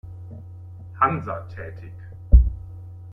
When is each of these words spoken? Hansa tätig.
Hansa 0.93 1.47
tätig. 1.49 1.93